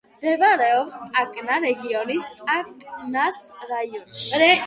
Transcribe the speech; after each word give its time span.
მდებარეობს 0.11 0.95
ტაკნა 1.17 1.57
რეგიონის, 1.65 2.25
ტაკნას 2.39 3.39
რაიონში. 3.73 4.51